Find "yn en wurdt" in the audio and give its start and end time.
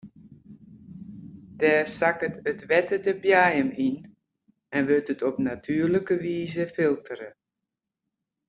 3.85-5.13